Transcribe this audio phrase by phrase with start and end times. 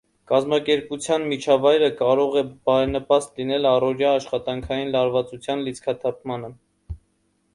[0.29, 6.49] Կազմակերպության միջավայրը կարող է բարենպաստ լինել առօրյա աշխատանքային լարվածության լիցքաթափման։